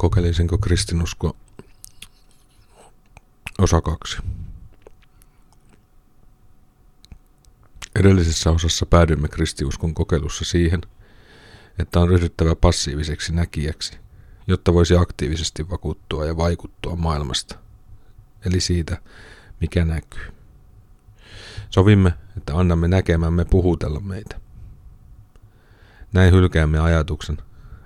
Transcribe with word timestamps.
Kokeilisinko 0.00 0.58
kristinusko 0.58 1.36
osa 3.58 3.80
kaksi. 3.80 4.18
Edellisessä 7.96 8.50
osassa 8.50 8.86
päädyimme 8.86 9.28
kristiuskon 9.28 9.94
kokeilussa 9.94 10.44
siihen, 10.44 10.80
että 11.78 12.00
on 12.00 12.08
ryhdyttävä 12.08 12.54
passiiviseksi 12.54 13.34
näkijäksi, 13.34 13.98
jotta 14.46 14.74
voisi 14.74 14.96
aktiivisesti 14.96 15.70
vakuuttua 15.70 16.26
ja 16.26 16.36
vaikuttua 16.36 16.96
maailmasta, 16.96 17.58
eli 18.46 18.60
siitä, 18.60 19.02
mikä 19.60 19.84
näkyy. 19.84 20.32
Sovimme, 21.70 22.14
että 22.36 22.56
annamme 22.56 22.88
näkemämme 22.88 23.44
puhutella 23.44 24.00
meitä. 24.00 24.40
Näin 26.12 26.34
hylkäämme 26.34 26.78
ajatuksen, 26.78 27.38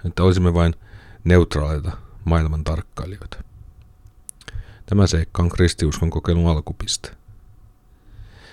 että 0.05 0.23
olisimme 0.23 0.55
vain 0.55 0.75
neutraaleita 1.25 2.05
maailman 2.25 2.65
tarkkailijoita. 2.65 3.45
Tämä 4.87 5.07
seikka 5.07 5.43
on 5.43 5.49
kristiuskon 5.49 6.11
kokeilun 6.11 6.51
alkupiste. 6.51 7.11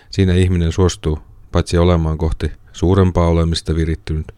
Siinä 0.10 0.34
ihminen 0.34 0.72
suostuu 0.72 1.20
paitsi 1.52 1.78
olemaan 1.78 2.18
kohti 2.18 2.52
suurempaa 2.74 3.28
olemista 3.28 3.76
virittynyt, 3.76 4.32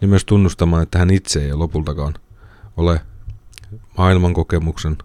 niin 0.00 0.08
myös 0.08 0.24
tunnustamaan, 0.24 0.82
että 0.82 0.98
hän 0.98 1.10
itse 1.10 1.44
ei 1.44 1.54
lopultakaan 1.54 2.14
ole 2.76 3.00
maailman 3.98 4.34
kokemuksen 4.34 4.98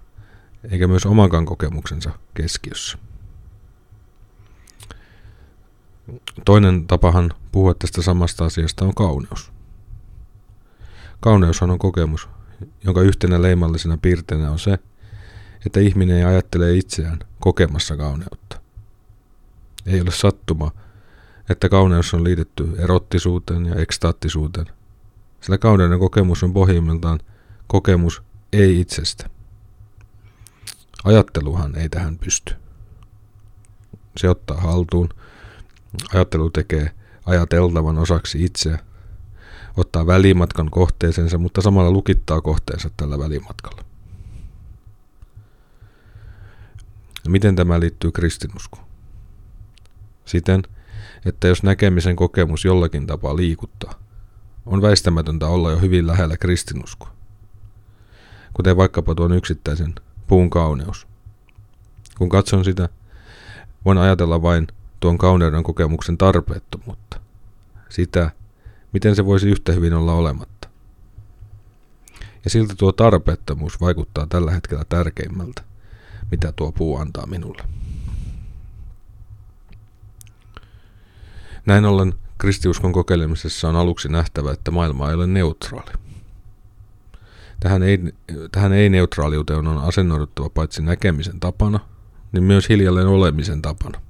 eikä 0.71 0.88
myös 0.88 1.05
omankaan 1.05 1.45
kokemuksensa 1.45 2.11
keskiössä. 2.33 2.97
Toinen 6.45 6.88
tapahan 6.88 7.33
puhua 7.52 7.73
tästä 7.73 8.02
samasta 8.02 8.45
asiasta 8.45 8.85
on 8.85 8.95
kauneus. 8.95 9.52
Kauneushan 11.19 11.71
on 11.71 11.79
kokemus, 11.79 12.29
jonka 12.84 13.02
yhtenä 13.02 13.41
leimallisena 13.41 13.97
piirteenä 13.97 14.52
on 14.52 14.59
se, 14.59 14.79
että 15.66 15.80
ihminen 15.80 16.17
ei 16.17 16.23
ajattele 16.23 16.75
itseään 16.75 17.19
kokemassa 17.39 17.97
kauneutta. 17.97 18.61
Ei 19.86 20.02
ole 20.02 20.11
sattuma, 20.11 20.72
että 21.50 21.69
kauneus 21.69 22.13
on 22.13 22.23
liitetty 22.23 22.75
erottisuuteen 22.78 23.66
ja 23.66 23.75
ekstaattisuuteen, 23.75 24.67
sillä 25.41 25.58
kauneuden 25.58 26.00
kokemus 26.00 26.44
on 26.44 26.53
pohjimmiltaan 26.53 27.19
kokemus 27.67 28.22
ei 28.53 28.80
itsestä. 28.80 29.30
Ajatteluhan 31.03 31.75
ei 31.75 31.89
tähän 31.89 32.17
pysty. 32.17 32.55
Se 34.17 34.30
ottaa 34.30 34.61
haltuun. 34.61 35.09
Ajattelu 36.13 36.50
tekee 36.50 36.91
ajateltavan 37.25 37.97
osaksi 37.97 38.44
itseä, 38.44 38.80
ottaa 39.78 40.08
välimatkan 40.08 40.72
kohteeseensa, 40.72 41.38
mutta 41.38 41.61
samalla 41.61 41.92
lukittaa 41.92 42.42
kohteensa 42.42 42.89
tällä 42.97 43.20
välimatkalla. 43.20 43.81
Miten 47.28 47.56
tämä 47.56 47.80
liittyy 47.80 48.11
kristinuskoon? 48.11 48.86
Siten, 50.25 50.64
että 51.25 51.47
jos 51.47 51.64
näkemisen 51.64 52.16
kokemus 52.16 52.66
jollakin 52.66 53.08
tapaa 53.08 53.36
liikuttaa, 53.36 53.94
on 54.66 54.81
väistämätöntä 54.81 55.47
olla 55.47 55.72
jo 55.72 55.80
hyvin 55.80 56.08
lähellä 56.08 56.38
kristinuskoa. 56.38 57.14
Kuten 58.53 58.78
vaikkapa 58.78 59.16
tuon 59.16 59.34
yksittäisen 59.34 59.95
puun 60.28 60.50
kauneus. 60.50 61.08
Kun 62.17 62.30
katson 62.30 62.66
sitä, 62.66 62.89
voin 63.86 63.97
ajatella 63.97 64.41
vain 64.41 64.67
tuon 65.00 65.17
kauneuden 65.17 65.64
kokemuksen 65.64 66.17
tarpeettomuutta. 66.17 67.19
Sitä, 67.89 68.31
miten 68.98 69.16
se 69.16 69.26
voisi 69.26 69.50
yhtä 69.50 69.72
hyvin 69.72 69.94
olla 69.94 70.14
olematta. 70.14 70.70
Ja 72.44 72.50
silti 72.50 72.76
tuo 72.76 72.92
tarpeettomuus 72.92 73.81
vaikuttaa 73.81 74.28
tällä 74.28 74.52
hetkellä 74.52 74.84
tärkeimmältä 74.90 75.64
mitä 76.31 76.52
tuo 76.52 76.72
puu 76.72 76.98
antaa 76.98 77.25
minulle. 77.25 77.64
Näin 81.66 81.86
ollen 81.86 82.13
kristiuskon 82.38 82.94
kokeilemisessa 82.94 83.69
on 83.69 83.75
aluksi 83.75 84.09
nähtävä, 84.09 84.52
että 84.52 84.72
maailma 84.72 85.09
ei 85.09 85.16
ole 85.16 85.28
neutraali. 85.28 85.91
Tähän 87.59 87.84
ei, 87.84 88.00
tähän 88.52 88.74
ei-neutraaliuteen 88.74 89.68
on 89.68 89.78
asennoiduttava 89.78 90.50
paitsi 90.50 90.81
näkemisen 90.81 91.40
tapana, 91.40 91.80
niin 92.31 92.44
myös 92.44 92.69
hiljalleen 92.69 93.07
olemisen 93.07 93.62
tapana. 93.62 94.02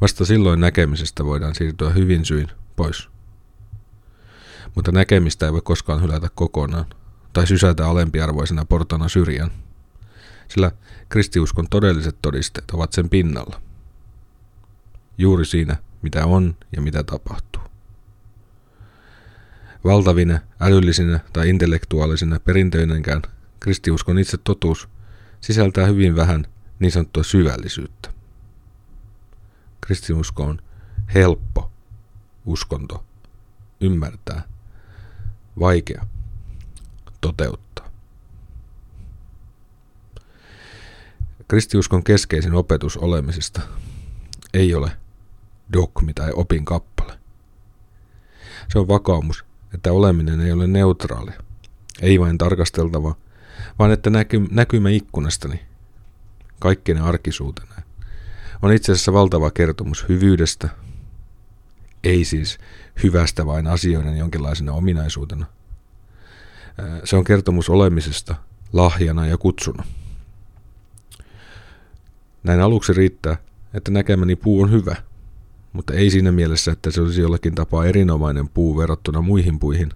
Vasta 0.00 0.24
silloin 0.24 0.60
näkemisestä 0.60 1.24
voidaan 1.24 1.54
siirtyä 1.54 1.90
hyvin 1.90 2.24
syin 2.24 2.48
pois. 2.76 3.15
Mutta 4.76 4.92
näkemistä 4.92 5.46
ei 5.46 5.52
voi 5.52 5.62
koskaan 5.64 6.02
hylätä 6.02 6.28
kokonaan 6.34 6.86
tai 7.32 7.46
sysätä 7.46 7.88
alempiarvoisena 7.88 8.64
portana 8.64 9.08
syrjään– 9.08 9.50
sillä 10.48 10.72
kristiuskon 11.08 11.66
todelliset 11.70 12.16
todisteet 12.22 12.70
ovat 12.70 12.92
sen 12.92 13.08
pinnalla. 13.08 13.62
Juuri 15.18 15.44
siinä, 15.44 15.76
mitä 16.02 16.26
on 16.26 16.56
ja 16.76 16.82
mitä 16.82 17.02
tapahtuu. 17.02 17.62
Valtavina, 19.84 20.38
älyllisinä 20.60 21.20
tai 21.32 21.48
intellektuaalisina 21.48 22.40
perinteinenkään 22.40 23.22
kristiuskon 23.60 24.18
itse 24.18 24.36
totuus 24.36 24.88
sisältää 25.40 25.86
hyvin 25.86 26.16
vähän 26.16 26.46
niin 26.78 26.92
sanottua 26.92 27.22
syvällisyyttä. 27.22 28.12
Kristiusko 29.80 30.42
on 30.42 30.58
helppo 31.14 31.70
uskonto 32.46 33.04
ymmärtää, 33.80 34.42
vaikea 35.58 36.06
toteuttaa. 37.20 37.90
Kristiuskon 41.48 42.04
keskeisin 42.04 42.54
opetus 42.54 42.96
olemisesta 42.96 43.60
ei 44.54 44.74
ole 44.74 44.90
dogmi 45.72 46.14
tai 46.14 46.30
opin 46.34 46.64
kappale. 46.64 47.18
Se 48.72 48.78
on 48.78 48.88
vakaumus, 48.88 49.44
että 49.74 49.92
oleminen 49.92 50.40
ei 50.40 50.52
ole 50.52 50.66
neutraali, 50.66 51.30
ei 52.02 52.20
vain 52.20 52.38
tarkasteltava, 52.38 53.14
vaan 53.78 53.92
että 53.92 54.10
näky, 54.10 54.46
näkymä 54.50 54.90
ikkunastani, 54.90 55.60
kaikkien 56.58 57.02
arkisuutena, 57.02 57.74
on 58.62 58.72
itse 58.72 58.92
asiassa 58.92 59.12
valtava 59.12 59.50
kertomus 59.50 60.08
hyvyydestä, 60.08 60.68
ei 62.04 62.24
siis 62.24 62.58
hyvästä 63.02 63.46
vain 63.46 63.66
asioiden 63.66 64.16
jonkinlaisena 64.16 64.72
ominaisuutena. 64.72 65.46
Se 67.04 67.16
on 67.16 67.24
kertomus 67.24 67.70
olemisesta 67.70 68.34
lahjana 68.72 69.26
ja 69.26 69.38
kutsuna. 69.38 69.84
Näin 72.42 72.60
aluksi 72.60 72.92
riittää, 72.92 73.36
että 73.74 73.90
näkemäni 73.90 74.36
puu 74.36 74.62
on 74.62 74.70
hyvä, 74.70 74.96
mutta 75.72 75.94
ei 75.94 76.10
siinä 76.10 76.32
mielessä, 76.32 76.72
että 76.72 76.90
se 76.90 77.00
olisi 77.00 77.20
jollakin 77.20 77.54
tapaa 77.54 77.84
erinomainen 77.84 78.48
puu 78.48 78.76
verrattuna 78.76 79.20
muihin 79.20 79.58
puihin, 79.58 79.90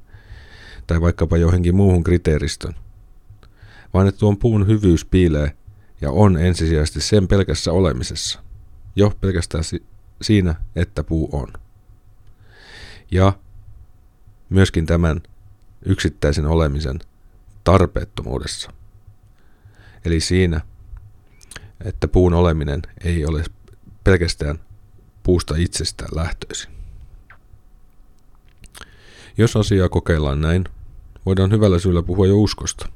tai 0.87 1.01
vaikkapa 1.01 1.37
johonkin 1.37 1.77
muuhun 1.77 2.05
kriteeristön, 2.05 2.75
vaan 3.95 4.09
että 4.09 4.19
tuon 4.19 4.37
puun 4.37 4.67
hyvyys 4.67 5.05
piilee 5.05 5.57
ja 6.01 6.11
on 6.11 6.39
ensisijaisesti 6.39 7.01
sen 7.01 7.29
pelkässä 7.29 7.73
olemisessa, 7.73 8.43
jo 8.97 9.13
pelkästään 9.21 9.65
si- 9.65 9.83
siinä, 10.23 10.55
että 10.77 11.05
puu 11.05 11.29
on. 11.33 11.49
Ja 13.11 13.33
myöskin 14.49 14.87
tämän 14.87 15.21
yksittäisen 15.85 16.47
olemisen 16.47 16.99
tarpeettomuudessa. 17.65 18.73
Eli 20.05 20.21
siinä, 20.21 20.61
että 21.85 22.09
puun 22.09 22.35
oleminen 22.35 22.83
ei 23.05 23.27
ole 23.27 23.45
pelkästään 24.05 24.59
puusta 25.23 25.55
itsestään 25.59 26.11
lähtöisin. 26.15 26.71
Jos 29.39 29.57
asiaa 29.57 29.89
kokeillaan 29.89 30.41
näin, 30.41 30.65
voidaan 31.27 31.51
hyvällä 31.51 31.79
syyllä 31.79 32.03
puhua 32.03 32.27
jo 32.27 32.39
uskosta. 32.39 32.89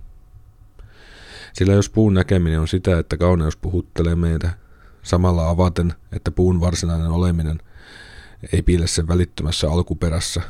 Sillä 1.52 1.72
jos 1.72 1.88
puun 1.88 2.14
näkeminen 2.14 2.60
on 2.60 2.68
sitä, 2.68 2.98
että 2.98 3.16
kauneus 3.16 3.56
puhuttelee 3.56 4.14
meitä, 4.14 4.50
samalla 5.02 5.48
avaten, 5.48 5.94
että 6.12 6.30
puun 6.30 6.60
varsinainen 6.60 7.10
oleminen 7.10 7.60
ei 8.52 8.62
piile 8.62 8.86
sen 8.86 9.08
välittömässä 9.08 9.70
alkuperässä, 9.70 10.42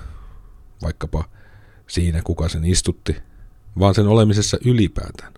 vaikkapa 0.82 1.24
siinä 1.86 2.22
kuka 2.22 2.48
sen 2.48 2.64
istutti, 2.64 3.16
vaan 3.78 3.94
sen 3.94 4.06
olemisessa 4.06 4.58
ylipäätään, 4.64 5.34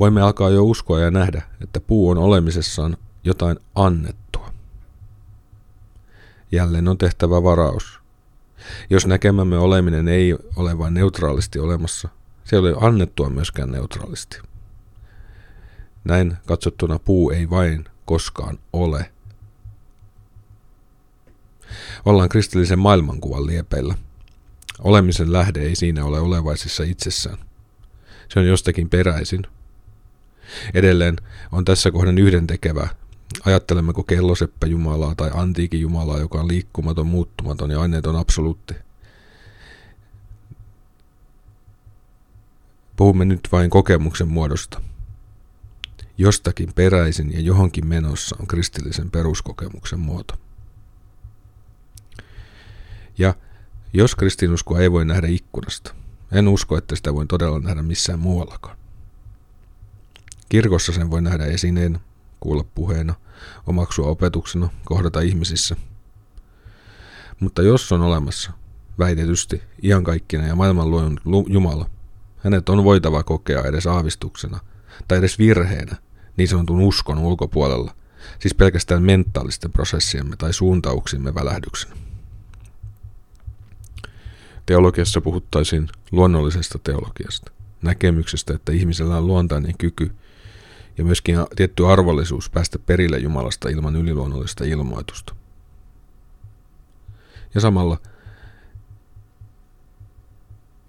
Voimme 0.00 0.22
alkaa 0.22 0.50
jo 0.50 0.64
uskoa 0.64 1.00
ja 1.00 1.10
nähdä, 1.10 1.42
että 1.62 1.80
puu 1.80 2.10
on 2.10 2.18
olemisessaan 2.18 2.96
jotain 3.24 3.58
annettua. 3.74 4.52
Jälleen 6.52 6.88
on 6.88 6.98
tehtävä 6.98 7.42
varaus. 7.42 8.00
Jos 8.90 9.06
näkemämme 9.06 9.58
oleminen 9.58 10.08
ei 10.08 10.34
ole 10.56 10.78
vain 10.78 10.94
neutraalisti 10.94 11.58
olemassa, 11.58 12.08
se 12.44 12.56
ei 12.56 12.60
ole 12.60 12.74
annettua 12.80 13.30
myöskään 13.30 13.72
neutraalisti. 13.72 14.38
Näin 16.04 16.36
katsottuna 16.46 16.98
puu 16.98 17.30
ei 17.30 17.50
vain 17.50 17.84
koskaan 18.04 18.58
ole. 18.72 19.10
Ollaan 22.04 22.28
kristillisen 22.28 22.78
maailmankuvan 22.78 23.46
liepeillä. 23.46 23.94
Olemisen 24.78 25.32
lähde 25.32 25.60
ei 25.60 25.76
siinä 25.76 26.04
ole 26.04 26.20
olevaisissa 26.20 26.82
itsessään, 26.82 27.38
Se 28.28 28.40
on 28.40 28.46
jostakin 28.46 28.90
peräisin. 28.90 29.46
Edelleen 30.74 31.16
on 31.52 31.64
tässä 31.64 31.90
kohden 31.90 32.18
yhdentekevää, 32.18 32.88
ajattelemmeko 33.44 34.02
kelloseppä 34.02 34.66
Jumalaa 34.66 35.14
tai 35.14 35.30
antiikin 35.34 35.80
Jumalaa, 35.80 36.18
joka 36.18 36.40
on 36.40 36.48
liikkumaton, 36.48 37.06
muuttumaton 37.06 37.70
ja 37.70 37.80
aineeton 37.80 38.16
absoluutti. 38.16 38.74
Puhumme 42.96 43.24
nyt 43.24 43.48
vain 43.52 43.70
kokemuksen 43.70 44.28
muodosta. 44.28 44.80
Jostakin 46.18 46.72
peräisin 46.74 47.32
ja 47.32 47.40
johonkin 47.40 47.86
menossa 47.86 48.36
on 48.40 48.46
kristillisen 48.46 49.10
peruskokemuksen 49.10 50.00
muoto. 50.00 50.34
Ja 53.18 53.34
jos 53.92 54.14
kristinuskoa 54.14 54.80
ei 54.80 54.92
voi 54.92 55.04
nähdä 55.04 55.26
ikkunasta, 55.26 55.94
en 56.32 56.48
usko, 56.48 56.76
että 56.76 56.96
sitä 56.96 57.14
voi 57.14 57.26
todella 57.26 57.58
nähdä 57.58 57.82
missään 57.82 58.18
muuallakaan. 58.18 58.76
Kirkossa 60.48 60.92
sen 60.92 61.10
voi 61.10 61.22
nähdä 61.22 61.44
esineen, 61.44 62.00
kuulla 62.40 62.64
puheena, 62.74 63.14
omaksua 63.66 64.06
opetuksena, 64.06 64.68
kohdata 64.84 65.20
ihmisissä. 65.20 65.76
Mutta 67.40 67.62
jos 67.62 67.92
on 67.92 68.00
olemassa, 68.02 68.52
väitetysti, 68.98 69.62
iankaikkinen 69.82 70.48
ja 70.48 70.54
maailman 70.54 70.90
luon 70.90 71.18
Jumala, 71.48 71.90
hänet 72.38 72.68
on 72.68 72.84
voitava 72.84 73.22
kokea 73.22 73.62
edes 73.62 73.86
aavistuksena 73.86 74.60
tai 75.08 75.18
edes 75.18 75.38
virheenä 75.38 75.96
niin 76.36 76.48
sanotun 76.48 76.80
uskon 76.80 77.18
ulkopuolella, 77.18 77.94
siis 78.38 78.54
pelkästään 78.54 79.02
mentaalisten 79.02 79.72
prosessiemme 79.72 80.36
tai 80.36 80.52
suuntauksimme 80.52 81.34
välähdyksenä. 81.34 81.96
Teologiassa 84.66 85.20
puhuttaisiin 85.20 85.88
luonnollisesta 86.12 86.78
teologiasta, 86.84 87.52
näkemyksestä, 87.82 88.54
että 88.54 88.72
ihmisellä 88.72 89.16
on 89.16 89.26
luontainen 89.26 89.78
kyky 89.78 90.10
ja 90.98 91.04
myöskin 91.04 91.36
tietty 91.56 91.86
arvollisuus 91.86 92.50
päästä 92.50 92.78
perille 92.78 93.18
Jumalasta 93.18 93.68
ilman 93.68 93.96
yliluonnollista 93.96 94.64
ilmoitusta. 94.64 95.34
Ja 97.54 97.60
samalla, 97.60 97.98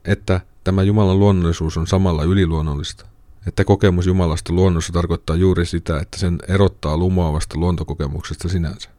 että 0.05 0.41
tämä 0.63 0.83
Jumalan 0.83 1.19
luonnollisuus 1.19 1.77
on 1.77 1.87
samalla 1.87 2.23
yliluonnollista, 2.23 3.05
että 3.47 3.63
kokemus 3.63 4.07
Jumalasta 4.07 4.53
luonnossa 4.53 4.93
tarkoittaa 4.93 5.35
juuri 5.35 5.65
sitä, 5.65 5.99
että 5.99 6.17
sen 6.17 6.39
erottaa 6.47 6.97
lumoavasta 6.97 7.57
luontokokemuksesta 7.57 8.49
sinänsä. 8.49 8.89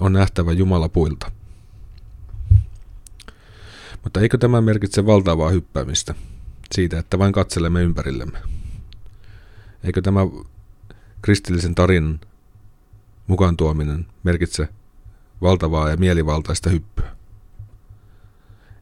On 0.00 0.12
nähtävä 0.12 0.52
Jumala 0.52 0.88
puilta. 0.88 1.32
Mutta 4.04 4.20
eikö 4.20 4.38
tämä 4.38 4.60
merkitse 4.60 5.06
valtavaa 5.06 5.50
hyppäämistä 5.50 6.14
siitä, 6.74 6.98
että 6.98 7.18
vain 7.18 7.32
katselemme 7.32 7.82
ympärillemme? 7.82 8.38
Eikö 9.84 10.02
tämä 10.02 10.20
kristillisen 11.22 11.74
tarinan 11.74 12.20
mukaan 13.26 13.56
tuominen 13.56 14.06
merkitse 14.22 14.68
valtavaa 15.42 15.90
ja 15.90 15.96
mielivaltaista 15.96 16.70
hyppyä? 16.70 17.16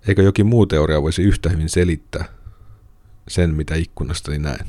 Eikö 0.08 0.22
jokin 0.22 0.46
muu 0.46 0.66
teoria 0.66 1.02
voisi 1.02 1.22
yhtä 1.22 1.48
hyvin 1.48 1.68
selittää 1.68 2.24
sen, 3.28 3.54
mitä 3.54 3.74
ikkunastani 3.74 4.38
näen? 4.38 4.66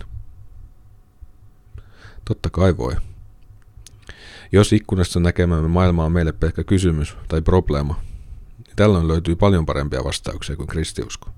Totta 2.25 2.50
kai 2.50 2.77
voi. 2.77 2.95
Jos 4.51 4.74
ikkunasta 4.74 5.19
näkemämme 5.19 5.68
maailma 5.68 6.06
on 6.06 6.12
meille 6.12 6.31
pelkkä 6.31 6.63
kysymys 6.63 7.18
tai 7.27 7.42
probleema, 7.42 8.01
tällöin 8.81 9.07
löytyy 9.07 9.35
paljon 9.35 9.65
parempia 9.65 10.03
vastauksia 10.03 10.55
kuin 10.55 10.67
kristiusko. 10.67 11.29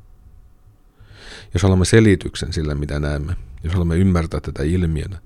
Jos 1.53 1.63
haluamme 1.63 1.85
selityksen 1.85 2.53
sille, 2.53 2.75
mitä 2.75 2.99
näemme, 2.99 3.35
jos 3.63 3.73
haluamme 3.73 3.97
ymmärtää 3.97 4.39
tätä 4.39 4.63
ilmiönä, 4.63 5.17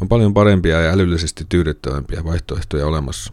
on 0.00 0.08
paljon 0.08 0.34
parempia 0.34 0.80
ja 0.80 0.92
älyllisesti 0.92 1.46
tyydyttävämpiä 1.48 2.24
vaihtoehtoja 2.24 2.86
olemassa. 2.86 3.32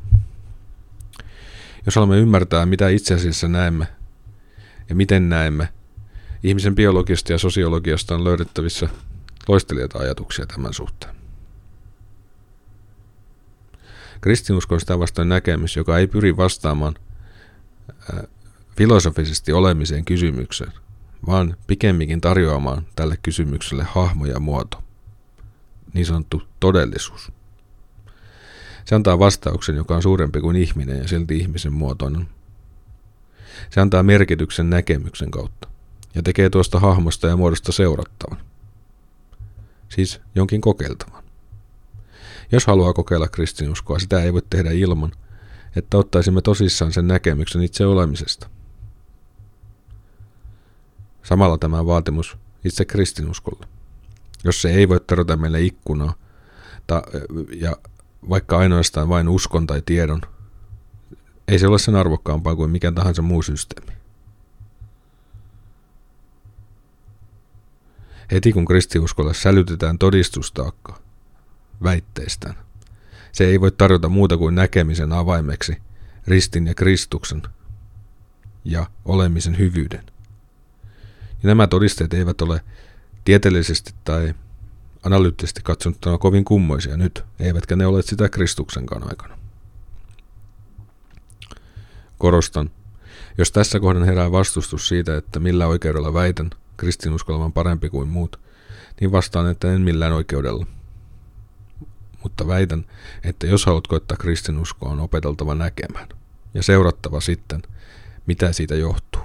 Jos 1.86 1.96
haluamme 1.96 2.18
ymmärtää, 2.18 2.66
mitä 2.66 2.90
itse 2.90 3.14
asiassa 3.14 3.48
näemme 3.48 3.88
ja 4.90 4.96
miten 4.96 5.30
näemme, 5.30 5.70
ihmisen 6.44 6.76
biologiasta 6.76 7.32
ja 7.32 7.38
sosiologiasta 7.38 8.16
on 8.16 8.24
löydettävissä 8.24 8.90
loistelijoita 9.48 10.00
ajatuksia 10.00 10.46
tämän 10.46 10.74
suhteen. 10.74 11.16
Kristinusko 14.22 14.76
on 14.76 14.80
sitä 14.80 15.00
vastoin 15.00 15.30
näkemys, 15.30 15.76
joka 15.76 15.98
ei 15.98 16.08
pyri 16.08 16.38
vastaamaan 16.38 16.96
filosofisesti 18.78 19.52
olemiseen 19.54 20.06
kysymykseen, 20.06 20.72
vaan 21.28 21.58
pikemminkin 21.68 22.22
tarjoamaan 22.22 22.86
tälle 22.96 23.18
kysymykselle 23.24 23.84
hahmo 23.84 24.26
ja 24.26 24.40
muoto. 24.40 24.84
Niin 25.94 26.06
sanottu 26.06 26.44
todellisuus. 26.60 27.32
Se 28.86 28.96
antaa 28.96 29.20
vastauksen, 29.20 29.76
joka 29.76 29.96
on 29.96 30.02
suurempi 30.02 30.42
kuin 30.42 30.56
ihminen 30.56 30.98
ja 30.98 31.08
silti 31.08 31.38
ihmisen 31.38 31.74
muotoinen. 31.74 32.28
Se 33.70 33.82
antaa 33.82 34.04
merkityksen 34.04 34.70
näkemyksen 34.70 35.32
kautta 35.32 35.68
ja 36.16 36.24
tekee 36.24 36.50
tuosta 36.50 36.80
hahmosta 36.80 37.28
ja 37.28 37.38
muodosta 37.38 37.72
seurattavan. 37.72 38.38
Siis 39.90 40.22
jonkin 40.36 40.62
kokeiltavan. 40.62 41.24
Jos 42.52 42.68
haluaa 42.68 42.94
kokeilla 42.94 43.28
kristinuskoa, 43.28 44.00
sitä 44.00 44.24
ei 44.24 44.34
voi 44.34 44.42
tehdä 44.50 44.72
ilman, 44.72 45.12
että 45.76 45.98
ottaisimme 45.98 46.42
tosissaan 46.42 46.94
sen 46.94 47.08
näkemyksen 47.08 47.62
itse 47.62 47.86
olemisesta– 47.86 48.50
Samalla 51.24 51.58
tämä 51.58 51.86
vaatimus 51.86 52.38
itse 52.64 52.86
kristinuskolle. 52.86 53.68
Jos 54.44 54.62
se 54.62 54.70
ei 54.70 54.90
voi 54.90 55.00
tarjota 55.00 55.38
meille 55.38 55.62
ikkunaa, 55.62 56.14
ta, 56.88 57.04
ja 57.56 57.78
vaikka 58.30 58.58
ainoastaan 58.58 59.10
vain 59.10 59.30
uskon 59.30 59.68
tai 59.68 59.82
tiedon, 59.86 60.22
ei 61.48 61.60
se 61.60 61.68
ole 61.68 61.80
sen 61.80 61.96
arvokkaampaa 61.96 62.56
kuin 62.56 62.72
mikä 62.72 62.92
tahansa 62.92 63.22
muu 63.22 63.42
systeemi. 63.42 63.92
Heti 68.32 68.54
kun 68.54 68.66
kristiuskolle 68.66 69.34
sälytetään 69.34 69.98
todistustaakka 69.98 71.00
väitteistään, 71.84 72.56
se 73.32 73.46
ei 73.46 73.62
voi 73.62 73.72
tarjota 73.72 74.10
muuta 74.10 74.38
kuin 74.38 74.56
näkemisen 74.56 75.14
avaimeksi 75.14 75.78
ristin 76.28 76.68
ja 76.68 76.74
Kristuksen 76.74 77.42
ja 78.66 78.86
olemisen 79.06 79.58
hyvyyden. 79.58 80.04
Ja 81.44 81.48
nämä 81.48 81.68
todisteet 81.68 82.14
eivät 82.14 82.42
ole 82.42 82.62
tieteellisesti 83.26 83.94
tai 84.04 84.34
analyyttisesti 85.04 85.62
katsottuna 85.64 86.18
kovin 86.18 86.46
kummoisia 86.46 86.98
nyt, 86.98 87.24
eivätkä 87.40 87.76
ne 87.76 87.86
ole 87.86 88.02
sitä 88.02 88.30
Kristuksenkaan 88.30 89.04
aikana. 89.10 89.38
Korostan, 92.18 92.70
jos 93.38 93.52
tässä 93.52 93.80
kohden 93.80 94.04
herää 94.04 94.32
vastustus 94.32 94.88
siitä, 94.88 95.18
että 95.18 95.40
millä 95.40 95.68
oikeudella 95.68 96.14
väitän 96.14 96.50
kristinuskolevan 96.78 97.54
parempi 97.54 97.90
kuin 97.90 98.08
muut, 98.08 98.40
niin 99.02 99.12
vastaan, 99.12 99.52
että 99.52 99.74
en 99.74 99.82
millään 99.82 100.14
oikeudella. 100.14 100.66
Mutta 102.24 102.48
väitän, 102.48 102.86
että 103.24 103.48
jos 103.48 103.66
haluat 103.66 103.88
koittaa 103.88 104.18
kristinuskoa, 104.18 104.92
on 104.92 105.00
opeteltava 105.00 105.56
näkemään 105.56 106.08
ja 106.54 106.64
seurattava 106.64 107.22
sitten, 107.22 107.62
mitä 108.26 108.54
siitä 108.54 108.76
johtuu. 108.76 109.22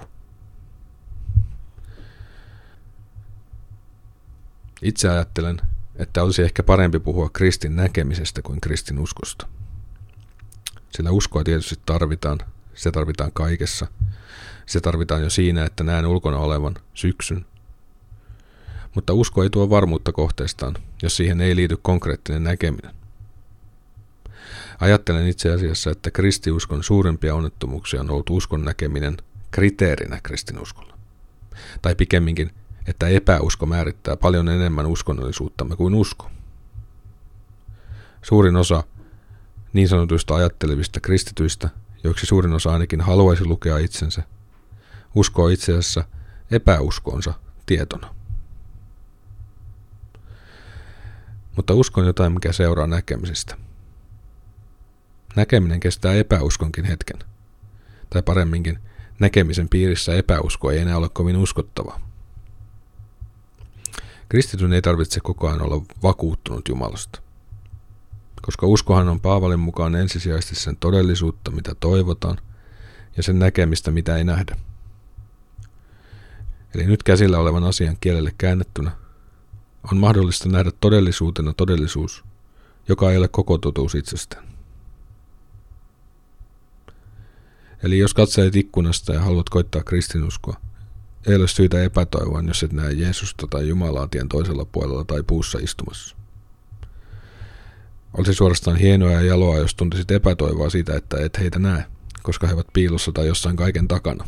Itse 4.81 5.09
ajattelen, 5.09 5.61
että 5.95 6.23
olisi 6.23 6.41
ehkä 6.41 6.63
parempi 6.63 6.99
puhua 6.99 7.29
kristin 7.29 7.75
näkemisestä 7.75 8.41
kuin 8.41 8.61
kristin 8.61 8.99
uskosta. 8.99 9.47
Sillä 10.89 11.11
uskoa 11.11 11.43
tietysti 11.43 11.75
tarvitaan, 11.85 12.39
se 12.73 12.91
tarvitaan 12.91 13.31
kaikessa. 13.31 13.87
Se 14.65 14.81
tarvitaan 14.81 15.23
jo 15.23 15.29
siinä, 15.29 15.65
että 15.65 15.83
näen 15.83 16.05
ulkona 16.05 16.37
olevan 16.37 16.75
syksyn. 16.93 17.45
Mutta 18.97 19.13
usko 19.13 19.43
ei 19.43 19.49
tuo 19.49 19.69
varmuutta 19.69 20.11
kohteestaan, 20.11 20.75
jos 21.03 21.17
siihen 21.17 21.41
ei 21.41 21.55
liity 21.55 21.77
konkreettinen 21.81 22.43
näkeminen. 22.43 22.95
Ajattelen 24.79 25.27
itse 25.27 25.51
asiassa, 25.51 25.91
että 25.91 26.11
kristiuskon 26.11 26.83
suurimpia 26.83 27.35
onnettomuuksia 27.35 28.01
on 28.01 28.09
ollut 28.09 28.29
uskon 28.29 28.65
näkeminen 28.65 29.17
kriteerinä 29.51 30.19
kristinuskolla. 30.23 30.97
Tai 31.81 31.95
pikemminkin 31.95 32.51
että 32.87 33.07
epäusko 33.07 33.65
määrittää 33.65 34.17
paljon 34.17 34.49
enemmän 34.49 34.85
uskonnollisuuttamme 34.85 35.75
kuin 35.75 35.95
usko. 35.95 36.29
Suurin 38.21 38.55
osa 38.55 38.83
niin 39.73 39.87
sanotuista 39.87 40.35
ajattelevista 40.35 40.99
kristityistä, 40.99 41.69
joiksi 42.03 42.25
suurin 42.25 42.53
osa 42.53 42.73
ainakin 42.73 43.01
haluaisi 43.01 43.45
lukea 43.45 43.77
itsensä, 43.77 44.23
uskoo 45.15 45.47
itse 45.47 45.71
asiassa 45.71 46.03
epäuskonsa 46.51 47.33
tietona. 47.65 48.16
Mutta 51.57 51.73
uskon 51.73 52.05
jotain, 52.05 52.31
mikä 52.31 52.51
seuraa 52.51 52.87
näkemisestä. 52.87 53.57
Näkeminen 55.35 55.79
kestää 55.79 56.13
epäuskonkin 56.13 56.85
hetken. 56.85 57.19
Tai 58.09 58.21
paremminkin, 58.21 58.79
näkemisen 59.19 59.69
piirissä 59.69 60.15
epäusko 60.15 60.71
ei 60.71 60.79
enää 60.79 60.97
ole 60.97 61.09
kovin 61.09 61.37
uskottavaa. 61.37 61.99
Kristityn 64.29 64.73
ei 64.73 64.81
tarvitse 64.81 65.19
koko 65.19 65.47
ajan 65.47 65.61
olla 65.61 65.81
vakuuttunut 66.03 66.69
Jumalasta, 66.69 67.21
koska 68.41 68.67
uskohan 68.67 69.09
on 69.09 69.19
Paavalin 69.19 69.59
mukaan 69.59 69.95
ensisijaisesti 69.95 70.55
sen 70.55 70.77
todellisuutta, 70.77 71.51
mitä 71.51 71.75
toivotaan, 71.79 72.37
ja 73.17 73.23
sen 73.23 73.39
näkemistä, 73.39 73.91
mitä 73.91 74.17
ei 74.17 74.23
nähdä. 74.23 74.57
Eli 76.75 76.85
nyt 76.85 77.03
käsillä 77.03 77.39
olevan 77.39 77.63
asian 77.63 77.97
kielelle 78.01 78.33
käännettynä 78.37 78.91
on 79.91 79.97
mahdollista 79.97 80.49
nähdä 80.49 80.71
todellisuutena 80.79 81.53
todellisuus, 81.53 82.23
joka 82.87 83.11
ei 83.11 83.17
ole 83.17 83.27
koko 83.27 83.57
totuus 83.57 83.95
itsestään. 83.95 84.47
Eli 87.83 87.97
jos 87.97 88.13
katselet 88.13 88.55
ikkunasta 88.55 89.13
ja 89.13 89.21
haluat 89.21 89.49
koittaa 89.49 89.83
kristinuskoa, 89.83 90.57
ei 91.27 91.35
ole 91.35 91.47
syytä 91.47 91.83
epätoivoa, 91.83 92.41
jos 92.47 92.63
et 92.63 92.73
näe 92.73 92.93
Jeesusta 92.93 93.47
tai 93.49 93.67
Jumalaa 93.67 94.07
tien 94.07 94.29
toisella 94.29 94.65
puolella 94.65 95.03
tai 95.03 95.23
puussa 95.27 95.59
istumassa. 95.61 96.15
Olisi 98.13 98.33
suorastaan 98.33 98.77
hienoa 98.77 99.11
ja 99.11 99.21
jaloa, 99.21 99.57
jos 99.57 99.75
tuntisit 99.75 100.11
epätoivoa 100.11 100.69
siitä, 100.69 100.95
että 100.95 101.17
et 101.19 101.39
heitä 101.39 101.59
näe, 101.59 101.85
koska 102.23 102.47
he 102.47 102.53
ovat 102.53 102.67
piilossa 102.73 103.11
tai 103.11 103.27
jossain 103.27 103.55
kaiken 103.55 103.87
takana. 103.87 104.27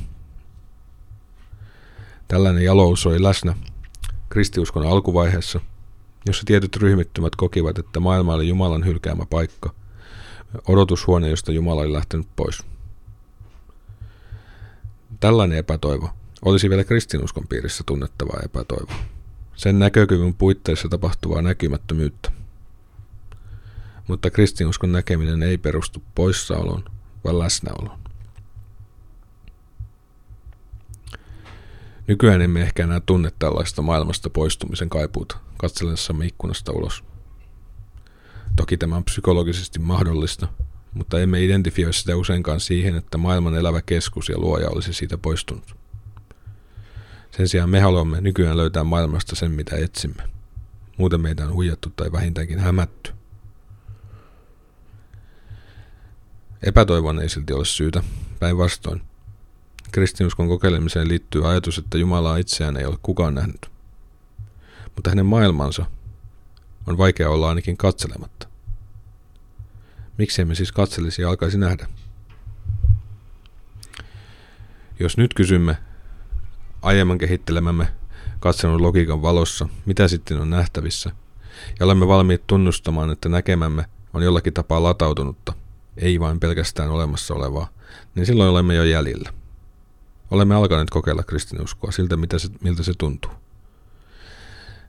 Tällainen 2.28 2.64
jalous 2.64 3.06
oli 3.06 3.24
läsnä 3.24 3.56
kristiuskon 4.30 4.88
alkuvaiheessa, 4.88 5.60
jossa 6.28 6.44
tietyt 6.46 6.76
ryhmittymät 6.76 7.36
kokivat, 7.36 7.78
että 7.78 8.00
maailma 8.00 8.34
oli 8.34 8.48
Jumalan 8.48 8.86
hylkäämä 8.86 9.26
paikka, 9.30 9.74
odotushuone, 10.68 11.30
josta 11.30 11.52
Jumala 11.52 11.82
oli 11.82 11.94
lähtenyt 11.94 12.28
pois. 12.36 12.64
Tällainen 15.20 15.58
epätoivo 15.58 16.10
olisi 16.46 16.70
vielä 16.70 16.84
kristinuskon 16.84 17.48
piirissä 17.48 17.84
tunnettavaa 17.86 18.40
epätoivoa. 18.44 18.96
Sen 19.56 19.80
näkökyvyn 19.80 20.34
puitteissa 20.34 20.90
tapahtuvaa 20.90 21.42
näkymättömyyttä. 21.42 22.32
Mutta 24.08 24.30
kristinuskon 24.30 24.92
näkeminen 24.92 25.44
ei 25.44 25.58
perustu 25.58 26.04
poissaoloon, 26.16 26.84
vaan 27.24 27.40
läsnäoloon. 27.40 28.00
Nykyään 32.10 32.42
emme 32.42 32.62
ehkä 32.62 32.84
enää 32.84 33.00
tunne 33.00 33.32
tällaista 33.40 33.82
maailmasta 33.82 34.30
poistumisen 34.30 34.90
kaipuuta 34.90 35.38
katsellessamme 35.58 36.26
ikkunasta 36.26 36.72
ulos. 36.72 37.04
Toki 38.56 38.78
tämä 38.78 38.96
on 38.96 39.04
psykologisesti 39.04 39.80
mahdollista, 39.80 40.48
mutta 40.94 41.20
emme 41.20 41.44
identifioi 41.44 41.94
sitä 41.94 42.16
useinkaan 42.16 42.60
siihen, 42.60 42.96
että 42.96 43.18
maailman 43.18 43.56
elävä 43.56 43.82
keskus 43.82 44.30
ja 44.30 44.38
luoja 44.38 44.70
olisi 44.70 44.94
siitä 44.94 45.18
poistunut. 45.18 45.76
Sen 47.32 47.48
sijaan 47.48 47.70
me 47.70 47.80
haluamme 47.80 48.22
nykyään 48.22 48.58
löytää 48.58 48.84
maailmasta 48.84 49.36
sen, 49.36 49.52
mitä 49.52 49.76
etsimme. 49.76 50.24
Muuten 50.98 51.22
meitä 51.22 51.46
on 51.46 51.54
huijattu 51.54 51.90
tai 51.96 52.12
vähintäänkin 52.12 52.60
hämätty. 52.60 53.12
Epätoivon 56.64 57.20
ei 57.20 57.30
silti 57.30 57.54
ole 57.54 57.66
syytä, 57.66 58.04
päinvastoin. 58.40 59.09
Kristinuskon 59.92 60.48
kokeilemiseen 60.48 61.08
liittyy 61.08 61.50
ajatus, 61.50 61.78
että 61.78 61.98
Jumalaa 61.98 62.38
itseään 62.38 62.78
ei 62.78 62.86
ole 62.86 62.98
kukaan 63.02 63.36
nähnyt. 63.36 63.72
Mutta 64.96 65.10
hänen 65.10 65.26
maailmansa 65.26 65.86
on 66.88 66.98
vaikea 66.98 67.30
olla 67.30 67.50
ainakin 67.50 67.78
katselematta. 67.78 68.48
Miksi 70.18 70.42
emme 70.42 70.56
siis 70.56 70.72
katselisi 70.72 71.22
ja 71.22 71.30
alkaisi 71.30 71.58
nähdä? 71.58 71.88
Jos 75.00 75.18
nyt 75.18 75.34
kysymme 75.34 75.78
aiemman 76.82 77.18
kehittelemämme 77.18 77.88
katselun 78.40 78.82
logiikan 78.82 79.22
valossa, 79.22 79.70
mitä 79.86 80.08
sitten 80.08 80.42
on 80.42 80.50
nähtävissä, 80.50 81.12
ja 81.80 81.86
olemme 81.86 82.08
valmiit 82.08 82.48
tunnustamaan, 82.48 83.12
että 83.12 83.30
näkemämme 83.30 83.86
on 84.14 84.24
jollakin 84.24 84.54
tapaa 84.54 84.84
latautunutta, 84.84 85.54
ei 85.98 86.20
vain 86.20 86.40
pelkästään 86.40 86.90
olemassa 86.90 87.34
olevaa, 87.34 87.70
niin 88.16 88.26
silloin 88.26 88.50
olemme 88.50 88.76
jo 88.76 88.84
jäljellä. 88.84 89.34
Olemme 90.32 90.56
alkaneet 90.56 90.90
kokeilla 90.90 91.24
kristinuskoa 91.24 91.92
siltä, 91.92 92.18
mitä 92.18 92.40
se, 92.40 92.50
miltä 92.62 92.84
se 92.84 92.94
tuntuu. 92.98 93.32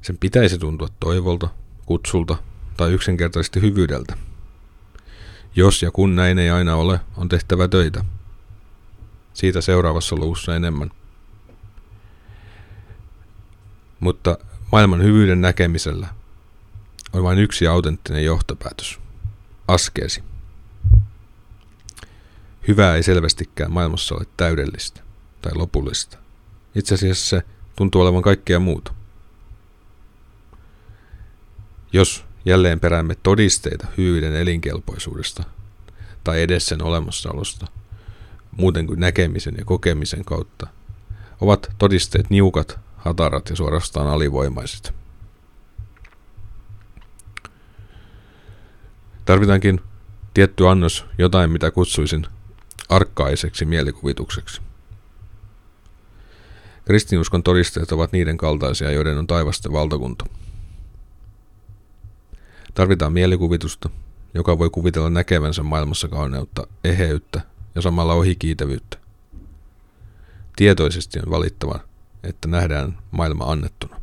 Sen 0.02 0.18
pitäisi 0.18 0.58
tuntua 0.58 0.88
toivolta, 1.00 1.48
kutsulta 1.86 2.36
tai 2.76 2.92
yksinkertaisesti 2.92 3.60
hyvyydeltä. 3.60 4.16
Jos 5.56 5.82
ja 5.82 5.90
kun 5.90 6.16
näin 6.16 6.38
ei 6.38 6.50
aina 6.50 6.76
ole, 6.76 7.00
on 7.16 7.28
tehtävä 7.28 7.68
töitä. 7.68 8.04
Siitä 9.32 9.60
seuraavassa 9.60 10.16
luvussa 10.16 10.56
enemmän. 10.56 10.90
Mutta 14.00 14.38
maailman 14.72 15.02
hyvyyden 15.02 15.40
näkemisellä 15.40 16.08
on 17.12 17.22
vain 17.22 17.38
yksi 17.38 17.66
autenttinen 17.66 18.24
johtopäätös. 18.24 19.00
Askeesi. 19.68 20.24
Hyvää 22.68 22.96
ei 22.96 23.02
selvästikään 23.02 23.72
maailmassa 23.72 24.14
ole 24.14 24.26
täydellistä 24.36 25.09
tai 25.42 25.52
lopullista. 25.54 26.18
Itse 26.74 26.94
asiassa 26.94 27.28
se 27.28 27.42
tuntuu 27.76 28.02
olevan 28.02 28.22
kaikkea 28.22 28.58
muuta. 28.58 28.94
Jos 31.92 32.24
jälleen 32.44 32.80
peräämme 32.80 33.16
todisteita 33.22 33.86
hyvyyden 33.98 34.36
elinkelpoisuudesta 34.36 35.42
tai 36.24 36.42
edes 36.42 36.66
sen 36.66 36.82
olemassaolosta, 36.82 37.66
muuten 38.56 38.86
kuin 38.86 39.00
näkemisen 39.00 39.54
ja 39.58 39.64
kokemisen 39.64 40.24
kautta, 40.24 40.66
ovat 41.40 41.70
todisteet 41.78 42.30
niukat, 42.30 42.78
hatarat 42.96 43.50
ja 43.50 43.56
suorastaan 43.56 44.06
alivoimaiset. 44.06 44.94
Tarvitaankin 49.24 49.80
tietty 50.34 50.68
annos 50.68 51.06
jotain, 51.18 51.50
mitä 51.50 51.70
kutsuisin 51.70 52.26
arkkaiseksi 52.88 53.64
mielikuvitukseksi. 53.64 54.60
Kristinuskon 56.84 57.42
todisteet 57.42 57.92
ovat 57.92 58.12
niiden 58.12 58.36
kaltaisia, 58.36 58.90
joiden 58.90 59.18
on 59.18 59.26
taivasten 59.26 59.72
valtakunta. 59.72 60.24
Tarvitaan 62.74 63.12
mielikuvitusta, 63.12 63.90
joka 64.34 64.58
voi 64.58 64.70
kuvitella 64.70 65.10
näkevänsä 65.10 65.62
maailmassa 65.62 66.08
kauneutta, 66.08 66.66
eheyttä 66.84 67.40
ja 67.74 67.82
samalla 67.82 68.14
ohikiitävyyttä. 68.14 68.98
Tietoisesti 70.56 71.18
on 71.18 71.30
valittava, 71.30 71.80
että 72.22 72.48
nähdään 72.48 72.98
maailma 73.10 73.44
annettuna. 73.44 74.00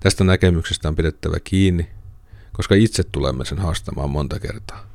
Tästä 0.00 0.24
näkemyksestä 0.24 0.88
on 0.88 0.96
pidettävä 0.96 1.36
kiinni, 1.44 1.88
koska 2.52 2.74
itse 2.74 3.04
tulemme 3.04 3.44
sen 3.44 3.58
haastamaan 3.58 4.10
monta 4.10 4.40
kertaa. 4.40 4.93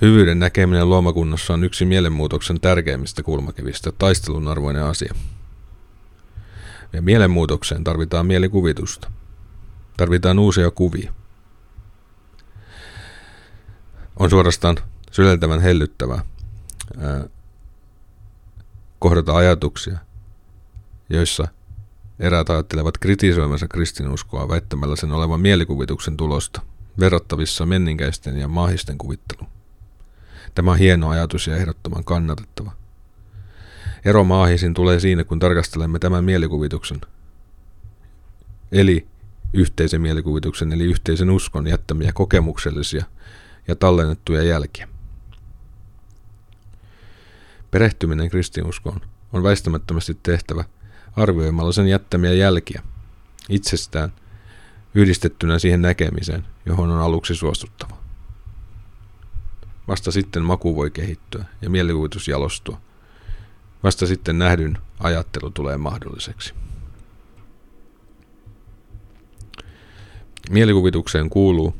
Hyvyyden 0.00 0.38
näkeminen 0.38 0.88
luomakunnassa 0.88 1.54
on 1.54 1.64
yksi 1.64 1.84
mielenmuutoksen 1.84 2.60
tärkeimmistä 2.60 3.22
kulmakivistä, 3.22 3.92
taistelun 3.92 4.48
arvoinen 4.48 4.84
asia. 4.84 5.14
Ja 6.92 7.02
mielenmuutokseen 7.02 7.84
tarvitaan 7.84 8.26
mielikuvitusta. 8.26 9.10
Tarvitaan 9.96 10.38
uusia 10.38 10.70
kuvia. 10.70 11.12
On 14.16 14.30
suorastaan 14.30 14.76
syleltävän 15.12 15.60
hellyttävää 15.60 16.24
ää, 16.98 17.24
kohdata 18.98 19.36
ajatuksia, 19.36 19.98
joissa 21.10 21.48
eräät 22.18 22.50
ajattelevat 22.50 22.98
kritisoimansa 22.98 23.68
kristinuskoa 23.68 24.48
väittämällä 24.48 24.96
sen 24.96 25.12
olevan 25.12 25.40
mielikuvituksen 25.40 26.16
tulosta, 26.16 26.60
verrattavissa 27.00 27.66
menninkäisten 27.66 28.36
ja 28.38 28.48
maahisten 28.48 28.98
kuvitteluun. 28.98 29.57
Tämä 30.58 30.70
on 30.70 30.78
hieno 30.78 31.08
ajatus 31.08 31.46
ja 31.46 31.56
ehdottoman 31.56 32.04
kannatettava. 32.04 32.72
Ero 34.04 34.24
maahisin 34.24 34.74
tulee 34.74 35.00
siinä, 35.00 35.24
kun 35.24 35.38
tarkastelemme 35.38 35.98
tämän 35.98 36.24
mielikuvituksen, 36.24 37.00
eli 38.72 39.06
yhteisen 39.52 40.00
mielikuvituksen, 40.00 40.72
eli 40.72 40.84
yhteisen 40.84 41.30
uskon 41.30 41.66
jättämiä 41.66 42.12
kokemuksellisia 42.12 43.04
ja 43.68 43.76
tallennettuja 43.76 44.42
jälkiä. 44.42 44.88
Perehtyminen 47.70 48.30
kristinuskoon 48.30 49.00
on 49.32 49.42
väistämättömästi 49.42 50.18
tehtävä 50.22 50.64
arvioimalla 51.16 51.72
sen 51.72 51.88
jättämiä 51.88 52.32
jälkiä 52.32 52.82
itsestään 53.48 54.12
yhdistettynä 54.94 55.58
siihen 55.58 55.82
näkemiseen, 55.82 56.44
johon 56.66 56.90
on 56.90 57.00
aluksi 57.00 57.34
suostuttava. 57.34 58.07
Vasta 59.88 60.12
sitten 60.12 60.42
maku 60.42 60.76
voi 60.76 60.90
kehittyä 60.90 61.44
ja 61.62 61.70
mielikuvitus 61.70 62.28
jalostua. 62.28 62.80
Vasta 63.82 64.06
sitten 64.06 64.38
nähdyn 64.38 64.78
ajattelu 65.00 65.50
tulee 65.50 65.76
mahdolliseksi. 65.76 66.54
Mielikuvitukseen 70.50 71.30
kuuluu, 71.30 71.76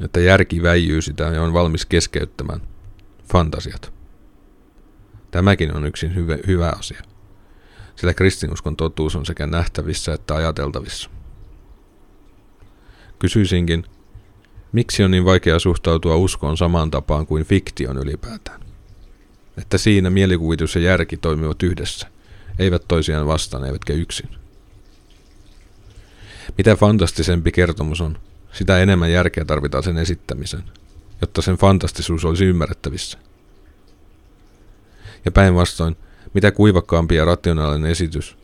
että 0.00 0.20
järki 0.20 0.62
väijyy 0.62 1.02
sitä 1.02 1.24
ja 1.24 1.42
on 1.42 1.52
valmis 1.52 1.86
keskeyttämään 1.86 2.60
fantasiat. 3.32 3.92
Tämäkin 5.30 5.76
on 5.76 5.86
yksin 5.86 6.14
hyvä, 6.14 6.38
hyvä 6.46 6.72
asia. 6.78 7.02
sillä 7.96 8.14
kristinuskon 8.14 8.76
totuus 8.76 9.16
on 9.16 9.26
sekä 9.26 9.46
nähtävissä 9.46 10.14
että 10.14 10.34
ajateltavissa. 10.34 11.10
Kysyisinkin, 13.18 13.84
miksi 14.72 15.04
on 15.04 15.10
niin 15.10 15.24
vaikea 15.24 15.58
suhtautua 15.58 16.16
uskoon 16.16 16.56
samaan 16.56 16.90
tapaan 16.90 17.26
kuin 17.26 17.44
fiktion 17.44 17.98
ylipäätään? 17.98 18.60
Että 19.58 19.78
siinä 19.78 20.10
mielikuvitus 20.10 20.74
ja 20.74 20.80
järki 20.80 21.16
toimivat 21.16 21.62
yhdessä, 21.62 22.06
eivät 22.58 22.82
toisiaan 22.88 23.26
vastaan 23.26 23.64
eivätkä 23.64 23.92
yksin. 23.92 24.28
Mitä 26.58 26.76
fantastisempi 26.76 27.52
kertomus 27.52 28.00
on, 28.00 28.18
sitä 28.52 28.78
enemmän 28.78 29.12
järkeä 29.12 29.44
tarvitaan 29.44 29.82
sen 29.82 29.98
esittämisen, 29.98 30.62
jotta 31.20 31.42
sen 31.42 31.56
fantastisuus 31.56 32.24
olisi 32.24 32.44
ymmärrettävissä. 32.44 33.18
Ja 35.24 35.32
päinvastoin, 35.32 35.96
mitä 36.34 36.52
kuivakkaampi 36.52 37.14
ja 37.14 37.24
rationaalinen 37.24 37.90
esitys, 37.90 38.36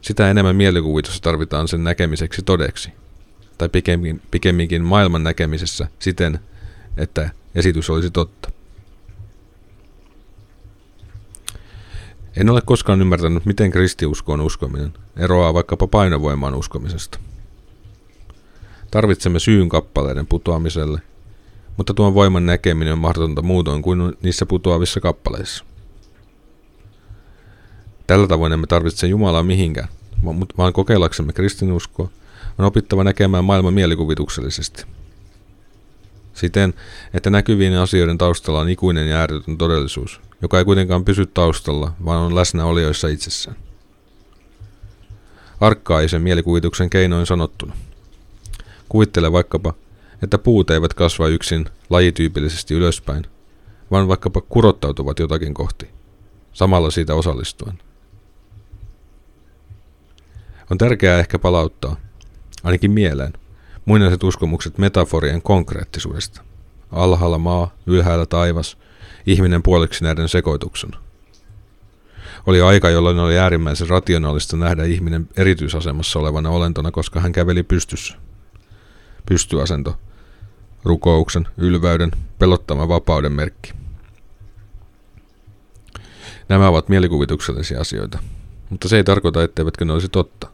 sitä 0.00 0.30
enemmän 0.30 0.56
mielikuvitusta 0.56 1.20
tarvitaan 1.20 1.68
sen 1.68 1.84
näkemiseksi 1.84 2.42
todeksi, 2.42 2.92
tai 3.58 3.68
pikemmin, 3.68 4.22
pikemminkin 4.30 4.84
maailman 4.84 5.22
näkemisessä 5.22 5.88
siten, 5.98 6.40
että 6.96 7.30
esitys 7.54 7.90
olisi 7.90 8.10
totta. 8.10 8.50
En 12.36 12.50
ole 12.50 12.60
koskaan 12.64 13.00
ymmärtänyt, 13.00 13.46
miten 13.46 13.70
kristiuskoon 13.70 14.40
uskominen 14.40 14.92
eroaa 15.16 15.54
vaikkapa 15.54 15.86
painovoimaan 15.86 16.54
uskomisesta. 16.54 17.18
Tarvitsemme 18.90 19.38
syyn 19.38 19.68
kappaleiden 19.68 20.26
putoamiselle, 20.26 21.00
mutta 21.76 21.94
tuon 21.94 22.14
voiman 22.14 22.46
näkeminen 22.46 22.92
on 22.92 22.98
mahdotonta 22.98 23.42
muutoin 23.42 23.82
kuin 23.82 24.16
niissä 24.22 24.46
putoavissa 24.46 25.00
kappaleissa. 25.00 25.64
Tällä 28.06 28.26
tavoin 28.26 28.52
emme 28.52 28.66
tarvitse 28.66 29.06
Jumalaa 29.06 29.42
mihinkään, 29.42 29.88
vaan 30.58 30.72
kokeillaksemme 30.72 31.32
kristinuskoa 31.32 32.08
on 32.58 32.64
opittava 32.64 33.04
näkemään 33.04 33.44
maailma 33.44 33.70
mielikuvituksellisesti. 33.70 34.84
Siten, 36.34 36.74
että 37.14 37.30
näkyvien 37.30 37.78
asioiden 37.78 38.18
taustalla 38.18 38.60
on 38.60 38.68
ikuinen 38.68 39.08
ja 39.08 39.16
ääretön 39.16 39.58
todellisuus, 39.58 40.20
joka 40.42 40.58
ei 40.58 40.64
kuitenkaan 40.64 41.04
pysy 41.04 41.26
taustalla, 41.26 41.92
vaan 42.04 42.20
on 42.20 42.34
läsnä 42.34 42.64
olioissa 42.64 43.08
itsessään. 43.08 43.56
Arkkaisen 45.60 46.22
mielikuvituksen 46.22 46.90
keinoin 46.90 47.26
sanottuna. 47.26 47.76
Kuvittele 48.88 49.32
vaikkapa, 49.32 49.74
että 50.22 50.38
puut 50.38 50.70
eivät 50.70 50.94
kasva 50.94 51.28
yksin 51.28 51.66
lajityypillisesti 51.90 52.74
ylöspäin, 52.74 53.26
vaan 53.90 54.08
vaikkapa 54.08 54.40
kurottautuvat 54.40 55.18
jotakin 55.18 55.54
kohti, 55.54 55.88
samalla 56.52 56.90
siitä 56.90 57.14
osallistuen. 57.14 57.78
On 60.70 60.78
tärkeää 60.78 61.18
ehkä 61.18 61.38
palauttaa, 61.38 61.96
ainakin 62.64 62.90
mieleen, 62.90 63.32
muinaiset 63.84 64.22
uskomukset 64.22 64.78
metaforien 64.78 65.42
konkreettisuudesta. 65.42 66.42
Alhaalla 66.92 67.38
maa, 67.38 67.74
ylhäällä 67.86 68.26
taivas, 68.26 68.76
ihminen 69.26 69.62
puoliksi 69.62 70.04
näiden 70.04 70.28
sekoituksen. 70.28 70.90
Oli 72.46 72.60
aika, 72.60 72.90
jolloin 72.90 73.18
oli 73.18 73.38
äärimmäisen 73.38 73.88
rationaalista 73.88 74.56
nähdä 74.56 74.84
ihminen 74.84 75.28
erityisasemassa 75.36 76.18
olevana 76.18 76.50
olentona, 76.50 76.90
koska 76.90 77.20
hän 77.20 77.32
käveli 77.32 77.62
pystyssä. 77.62 78.14
Pystyasento, 79.26 79.96
rukouksen, 80.84 81.48
ylväyden, 81.56 82.10
pelottavan 82.38 82.88
vapauden 82.88 83.32
merkki. 83.32 83.72
Nämä 86.48 86.68
ovat 86.68 86.88
mielikuvituksellisia 86.88 87.80
asioita, 87.80 88.18
mutta 88.70 88.88
se 88.88 88.96
ei 88.96 89.04
tarkoita, 89.04 89.42
etteivätkö 89.42 89.84
ne 89.84 89.92
olisi 89.92 90.08
totta. 90.08 90.53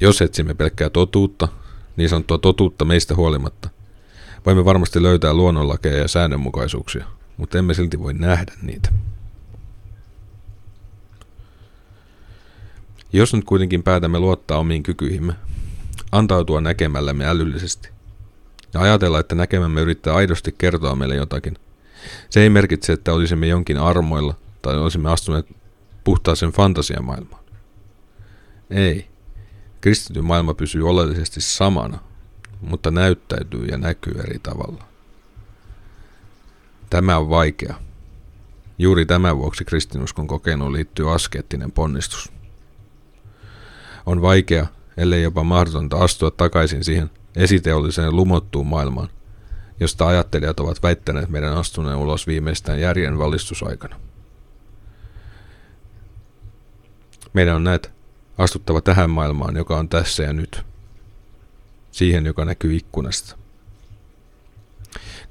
Jos 0.00 0.22
etsimme 0.22 0.54
pelkkää 0.54 0.90
totuutta, 0.90 1.48
niin 1.96 2.08
sanottua 2.08 2.38
totuutta 2.38 2.84
meistä 2.84 3.14
huolimatta, 3.14 3.68
voimme 4.46 4.64
varmasti 4.64 5.02
löytää 5.02 5.34
luonnonlakeja 5.34 5.98
ja 5.98 6.08
säännönmukaisuuksia, 6.08 7.04
mutta 7.36 7.58
emme 7.58 7.74
silti 7.74 7.98
voi 7.98 8.14
nähdä 8.14 8.52
niitä. 8.62 8.90
Jos 13.12 13.34
nyt 13.34 13.44
kuitenkin 13.44 13.82
päätämme 13.82 14.18
luottaa 14.18 14.58
omiin 14.58 14.82
kykyihimme, 14.82 15.32
antautua 16.12 16.60
näkemällämme 16.60 17.26
älyllisesti 17.26 17.90
ja 18.74 18.80
ajatella, 18.80 19.20
että 19.20 19.34
näkemämme 19.34 19.80
yrittää 19.80 20.14
aidosti 20.14 20.54
kertoa 20.58 20.96
meille 20.96 21.16
jotakin, 21.16 21.56
se 22.30 22.40
ei 22.40 22.50
merkitse, 22.50 22.92
että 22.92 23.12
olisimme 23.12 23.46
jonkin 23.46 23.78
armoilla 23.78 24.34
tai 24.62 24.78
olisimme 24.78 25.10
astuneet 25.10 25.46
puhtaaseen 26.04 26.52
fantasiamaailmaan. 26.52 27.44
Ei. 28.70 29.08
Kristityn 29.80 30.24
maailma 30.24 30.54
pysyy 30.54 30.88
oleellisesti 30.88 31.40
samana, 31.40 31.98
mutta 32.60 32.90
näyttäytyy 32.90 33.64
ja 33.64 33.78
näkyy 33.78 34.14
eri 34.20 34.38
tavalla. 34.38 34.84
Tämä 36.90 37.18
on 37.18 37.30
vaikea. 37.30 37.74
Juuri 38.78 39.06
tämän 39.06 39.38
vuoksi 39.38 39.64
kristinuskon 39.64 40.26
kokeiluun 40.26 40.72
liittyy 40.72 41.14
askeettinen 41.14 41.72
ponnistus. 41.72 42.32
On 44.06 44.22
vaikea, 44.22 44.66
ellei 44.96 45.22
jopa 45.22 45.44
mahdotonta 45.44 45.96
astua 45.96 46.30
takaisin 46.30 46.84
siihen 46.84 47.10
esiteolliseen 47.36 48.16
lumottuun 48.16 48.66
maailmaan, 48.66 49.08
josta 49.80 50.06
ajattelijat 50.06 50.60
ovat 50.60 50.82
väittäneet 50.82 51.28
meidän 51.28 51.56
astuneen 51.56 51.96
ulos 51.96 52.26
viimeistään 52.26 52.80
järjen 52.80 53.18
valistusaikana. 53.18 54.00
Meidän 57.32 57.56
on 57.56 57.64
näet 57.64 57.97
astuttava 58.38 58.80
tähän 58.80 59.10
maailmaan, 59.10 59.56
joka 59.56 59.76
on 59.76 59.88
tässä 59.88 60.22
ja 60.22 60.32
nyt. 60.32 60.62
Siihen, 61.90 62.26
joka 62.26 62.44
näkyy 62.44 62.76
ikkunasta. 62.76 63.36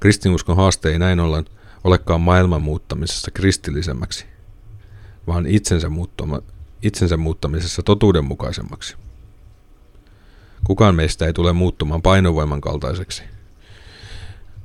Kristinuskon 0.00 0.56
haaste 0.56 0.92
ei 0.92 0.98
näin 0.98 1.20
ollen 1.20 1.44
olekaan 1.84 2.20
maailman 2.20 2.62
muuttamisessa 2.62 3.30
kristillisemmäksi, 3.30 4.26
vaan 5.26 5.46
itsensä, 5.46 5.88
muuttama, 5.88 6.42
itsensä 6.82 7.16
muuttamisessa 7.16 7.82
totuudenmukaisemmaksi. 7.82 8.96
Kukaan 10.64 10.94
meistä 10.94 11.26
ei 11.26 11.32
tule 11.32 11.52
muuttumaan 11.52 12.02
painovoiman 12.02 12.60
kaltaiseksi. 12.60 13.22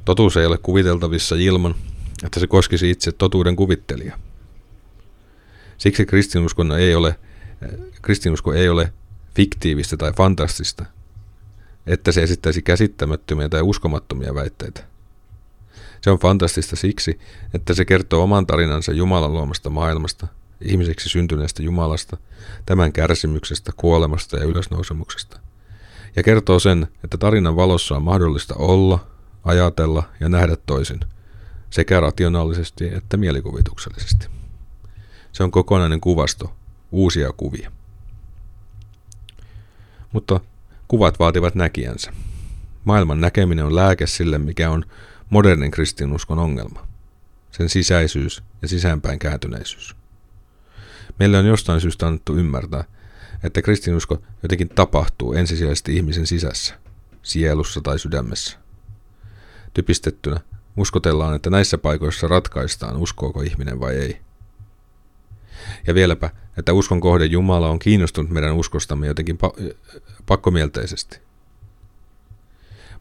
Totuus 0.06 0.38
ei 0.38 0.45
ole 0.45 0.58
kuviteltavissa 0.58 1.36
ilman, 1.36 1.75
että 2.23 2.39
se 2.39 2.47
koskisi 2.47 2.89
itse 2.89 3.12
totuuden 3.12 3.56
kuvittelijaa. 3.56 4.17
Siksi 5.77 6.06
kristinuskon 6.06 6.71
ei 6.71 6.95
ole 6.95 7.15
kristinusko 8.02 8.54
ei 8.54 8.69
ole 8.69 8.93
fiktiivistä 9.36 9.97
tai 9.97 10.13
fantastista, 10.13 10.86
että 11.88 12.12
se 12.12 12.23
esittäisi 12.23 12.62
käsittämättömiä 12.62 13.49
tai 13.49 13.62
uskomattomia 13.62 14.36
väitteitä. 14.36 14.84
Se 16.02 16.12
on 16.12 16.19
fantastista 16.19 16.76
siksi, 16.76 17.19
että 17.54 17.73
se 17.73 17.86
kertoo 17.86 18.23
oman 18.23 18.47
tarinansa 18.47 18.91
Jumalan 18.91 19.34
luomasta 19.34 19.69
maailmasta, 19.69 20.28
ihmiseksi 20.62 21.10
syntyneestä 21.10 21.63
Jumalasta, 21.63 22.17
tämän 22.65 22.93
kärsimyksestä, 22.93 23.71
kuolemasta 23.78 24.38
ja 24.38 24.43
ylösnousemuksesta. 24.43 25.39
Ja 26.15 26.23
kertoo 26.23 26.60
sen, 26.60 26.88
että 27.04 27.17
tarinan 27.17 27.56
valossa 27.56 27.95
on 27.95 28.04
mahdollista 28.04 28.56
olla, 28.56 29.08
ajatella 29.43 30.04
ja 30.19 30.30
nähdä 30.30 30.58
toisin, 30.65 30.99
sekä 31.69 31.99
rationaalisesti 31.99 32.88
että 32.93 33.17
mielikuvituksellisesti. 33.17 34.28
Se 35.32 35.43
on 35.43 35.52
kokonainen 35.52 36.02
kuvasto 36.02 36.54
uusia 36.93 37.32
kuvia. 37.38 37.71
Mutta 40.12 40.39
kuvat 40.88 41.19
vaativat 41.19 41.56
näkijänsä. 41.56 42.13
Maailman 42.86 43.21
näkeminen 43.21 43.65
on 43.65 43.75
lääke 43.75 44.08
sille, 44.08 44.38
mikä 44.38 44.69
on 44.69 44.86
modernin 45.29 45.71
kristinuskon 45.71 46.39
ongelma. 46.39 46.88
Sen 47.51 47.69
sisäisyys 47.69 48.43
ja 48.62 48.67
sisäänpäin 48.67 49.19
kääntyneisyys. 49.19 49.95
Meille 51.19 51.38
on 51.38 51.45
jostain 51.45 51.82
syystä 51.82 52.08
annettu 52.08 52.36
ymmärtää, 52.36 52.84
että 53.43 53.62
kristinusko 53.62 54.21
jotenkin 54.43 54.69
tapahtuu 54.69 55.34
ensisijaisesti 55.34 55.95
ihmisen 55.95 56.27
sisässä, 56.27 56.75
sielussa 57.23 57.82
tai 57.82 57.99
sydämessä. 57.99 58.58
Typistettynä 59.73 60.39
uskotellaan, 60.77 61.36
että 61.36 61.49
näissä 61.49 61.77
paikoissa 61.77 62.27
ratkaistaan, 62.27 62.97
uskooko 62.97 63.41
ihminen 63.41 63.79
vai 63.79 63.95
ei. 63.95 64.21
Ja 65.88 65.93
vieläpä 65.93 66.30
että 66.58 66.73
uskon 66.73 67.02
kohde 67.02 67.26
Jumala 67.26 67.69
on 67.69 67.80
kiinnostunut 67.80 68.32
meidän 68.32 68.56
uskostamme 68.56 69.08
jotenkin 69.08 69.38
pa- 69.45 69.73
pakkomielteisesti. 70.26 71.19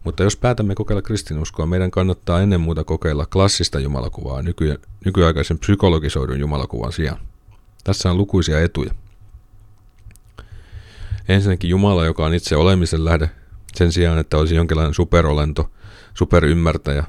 Mutta 0.04 0.22
jos 0.22 0.36
päätämme 0.36 0.74
kokeilla 0.74 1.02
kristinuskoa, 1.02 1.66
meidän 1.66 1.90
kannattaa 1.90 2.40
ennen 2.40 2.60
muuta 2.60 2.84
kokeilla 2.84 3.26
klassista 3.26 3.80
jumalakuvaa 3.80 4.42
nyky- 4.42 4.80
nykyaikaisen 5.04 5.58
psykologisoidun 5.58 6.40
jumalakuvan 6.40 6.92
sijaan. 6.92 7.20
Tässä 7.84 8.10
on 8.10 8.16
lukuisia 8.16 8.60
etuja. 8.60 8.94
Ensinnäkin 11.28 11.70
Jumala, 11.70 12.04
joka 12.04 12.26
on 12.26 12.34
itse 12.34 12.56
olemisen 12.56 13.04
lähde, 13.04 13.30
sen 13.74 13.92
sijaan, 13.92 14.18
että 14.18 14.36
olisi 14.38 14.54
jonkinlainen 14.54 14.94
superolento, 14.94 15.70
superymmärtäjä, 16.14 17.04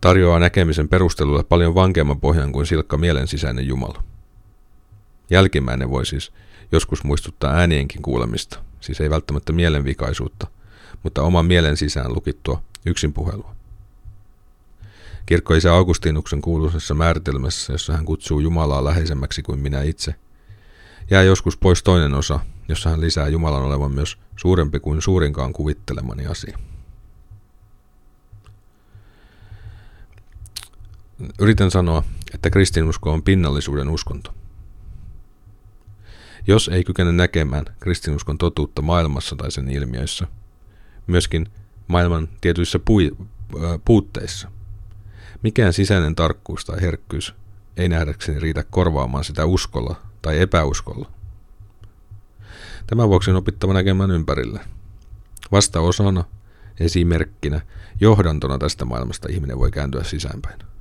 tarjoaa 0.00 0.38
näkemisen 0.38 0.88
perustelulle 0.88 1.44
paljon 1.44 1.74
vankemman 1.74 2.20
pohjan 2.20 2.52
kuin 2.52 2.66
silkka 2.66 2.96
mielen 2.96 3.28
sisäinen 3.28 3.66
Jumala. 3.66 4.02
Jälkimmäinen 5.30 5.90
voi 5.90 6.06
siis 6.06 6.32
joskus 6.72 7.04
muistuttaa 7.04 7.54
äänienkin 7.54 8.02
kuulemista, 8.02 8.58
siis 8.80 9.00
ei 9.00 9.10
välttämättä 9.10 9.52
mielenvikaisuutta, 9.52 10.46
mutta 11.02 11.22
oman 11.22 11.46
mielen 11.46 11.76
sisään 11.76 12.14
lukittua 12.14 12.62
yksinpuhelua. 12.86 13.54
Kirkkoisä 15.26 15.74
Augustinuksen 15.74 16.42
kuuluisessa 16.42 16.94
määritelmässä, 16.94 17.72
jossa 17.72 17.92
hän 17.92 18.04
kutsuu 18.04 18.40
Jumalaa 18.40 18.84
läheisemmäksi 18.84 19.42
kuin 19.42 19.60
minä 19.60 19.82
itse, 19.82 20.14
jää 21.10 21.22
joskus 21.22 21.56
pois 21.56 21.82
toinen 21.82 22.14
osa, 22.14 22.40
jossa 22.68 22.90
hän 22.90 23.00
lisää 23.00 23.28
Jumalan 23.28 23.62
olevan 23.62 23.92
myös 23.92 24.18
suurempi 24.36 24.80
kuin 24.80 25.02
suurinkaan 25.02 25.52
kuvittelemani 25.52 26.26
asia. 26.26 26.58
Yritän 31.38 31.70
sanoa, 31.70 32.02
että 32.34 32.50
kristinusko 32.50 33.12
on 33.12 33.22
pinnallisuuden 33.22 33.88
uskonto. 33.88 34.34
Jos 36.46 36.68
ei 36.68 36.84
kykene 36.84 37.12
näkemään 37.12 37.64
kristinuskon 37.80 38.38
totuutta 38.38 38.82
maailmassa 38.82 39.36
tai 39.36 39.50
sen 39.50 39.68
ilmiöissä, 39.68 40.26
myöskin 41.06 41.46
maailman 41.86 42.28
tietyissä 42.40 42.78
pui, 42.78 43.16
äh, 43.54 43.80
puutteissa, 43.84 44.50
mikään 45.42 45.72
sisäinen 45.72 46.14
tarkkuus 46.14 46.64
tai 46.64 46.80
herkkyys 46.80 47.34
ei 47.76 47.88
nähdäkseni 47.88 48.40
riitä 48.40 48.64
korvaamaan 48.70 49.24
sitä 49.24 49.44
uskolla 49.44 49.96
tai 50.22 50.40
epäuskolla. 50.40 51.10
Tämän 52.86 53.08
vuoksi 53.08 53.30
on 53.30 53.36
opittava 53.36 53.72
näkemään 53.72 54.10
ympärille. 54.10 54.60
Vasta 55.52 55.80
osana, 55.80 56.24
esimerkkinä, 56.80 57.60
johdantona 58.00 58.58
tästä 58.58 58.84
maailmasta 58.84 59.28
ihminen 59.30 59.58
voi 59.58 59.70
kääntyä 59.70 60.04
sisäänpäin. 60.04 60.73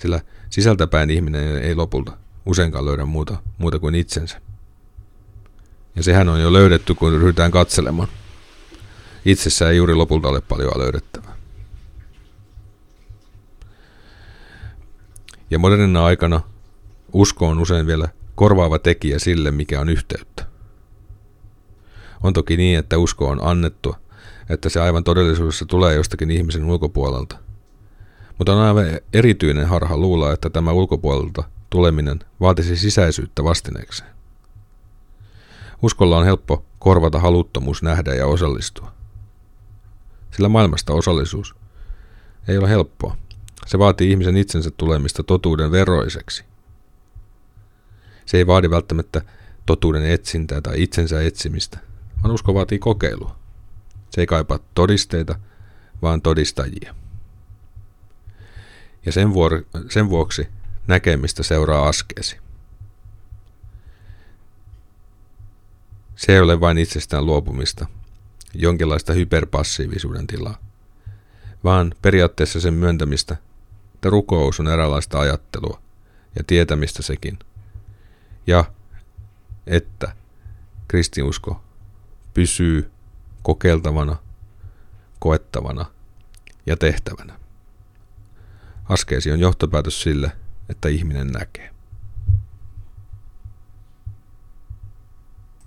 Sillä 0.00 0.20
sisältäpäin 0.50 1.10
ihminen 1.10 1.62
ei 1.62 1.74
lopulta 1.74 2.12
useinkaan 2.46 2.84
löydä 2.84 3.04
muuta, 3.04 3.36
muuta 3.58 3.78
kuin 3.78 3.94
itsensä. 3.94 4.40
Ja 5.96 6.02
sehän 6.02 6.28
on 6.28 6.40
jo 6.40 6.52
löydetty, 6.52 6.94
kun 6.94 7.12
ryhdytään 7.12 7.50
katselemaan. 7.50 8.08
Itsessä 9.24 9.70
ei 9.70 9.76
juuri 9.76 9.94
lopulta 9.94 10.28
ole 10.28 10.40
paljon 10.40 10.72
löydettävää. 10.78 11.36
Ja 15.50 15.58
modernina 15.58 16.04
aikana 16.04 16.40
usko 17.12 17.48
on 17.48 17.58
usein 17.58 17.86
vielä 17.86 18.08
korvaava 18.34 18.78
tekijä 18.78 19.18
sille, 19.18 19.50
mikä 19.50 19.80
on 19.80 19.88
yhteyttä. 19.88 20.46
On 22.22 22.32
toki 22.32 22.56
niin, 22.56 22.78
että 22.78 22.98
usko 22.98 23.28
on 23.28 23.38
annettu, 23.42 23.96
että 24.48 24.68
se 24.68 24.80
aivan 24.80 25.04
todellisuudessa 25.04 25.66
tulee 25.66 25.94
jostakin 25.94 26.30
ihmisen 26.30 26.64
ulkopuolelta. 26.64 27.49
Mutta 28.40 28.52
on 28.52 28.62
aivan 28.62 28.84
erityinen 29.12 29.68
harha 29.68 29.96
luulla, 29.96 30.32
että 30.32 30.50
tämä 30.50 30.72
ulkopuolelta 30.72 31.44
tuleminen 31.70 32.18
vaatisi 32.40 32.76
sisäisyyttä 32.76 33.44
vastineekseen. 33.44 34.10
Uskolla 35.82 36.18
on 36.18 36.24
helppo 36.24 36.64
korvata 36.78 37.18
haluttomuus 37.18 37.82
nähdä 37.82 38.14
ja 38.14 38.26
osallistua. 38.26 38.92
Sillä 40.30 40.48
maailmasta 40.48 40.92
osallisuus 40.92 41.54
ei 42.48 42.58
ole 42.58 42.68
helppoa. 42.68 43.16
Se 43.66 43.78
vaatii 43.78 44.10
ihmisen 44.10 44.36
itsensä 44.36 44.70
tulemista 44.76 45.22
totuuden 45.22 45.72
veroiseksi. 45.72 46.44
Se 48.26 48.36
ei 48.36 48.46
vaadi 48.46 48.70
välttämättä 48.70 49.22
totuuden 49.66 50.10
etsintää 50.10 50.60
tai 50.60 50.82
itsensä 50.82 51.22
etsimistä, 51.22 51.78
vaan 52.22 52.34
usko 52.34 52.54
vaatii 52.54 52.78
kokeilua. 52.78 53.36
Se 54.10 54.20
ei 54.20 54.26
kaipaa 54.26 54.58
todisteita, 54.74 55.38
vaan 56.02 56.22
todistajia. 56.22 56.99
Ja 59.06 59.12
sen, 59.12 59.34
vuor- 59.34 59.64
sen 59.90 60.10
vuoksi 60.10 60.48
näkemistä 60.86 61.42
seuraa 61.42 61.88
askeesi. 61.88 62.36
Se 66.16 66.32
ei 66.32 66.40
ole 66.40 66.60
vain 66.60 66.78
itsestään 66.78 67.26
luopumista, 67.26 67.86
jonkinlaista 68.54 69.12
hyperpassiivisuuden 69.12 70.26
tilaa, 70.26 70.58
vaan 71.64 71.94
periaatteessa 72.02 72.60
sen 72.60 72.74
myöntämistä, 72.74 73.36
että 73.94 74.10
rukous 74.10 74.60
on 74.60 74.68
eräänlaista 74.68 75.20
ajattelua 75.20 75.80
ja 76.36 76.44
tietämistä 76.44 77.02
sekin, 77.02 77.38
ja 78.46 78.64
että 79.66 80.12
kristiusko 80.88 81.62
pysyy 82.34 82.90
kokeiltavana, 83.42 84.16
koettavana 85.18 85.84
ja 86.66 86.76
tehtävänä. 86.76 87.39
Askeesi 88.90 89.32
on 89.32 89.40
johtopäätös 89.40 90.02
sille, 90.02 90.32
että 90.68 90.88
ihminen 90.88 91.26
näkee. 91.26 91.70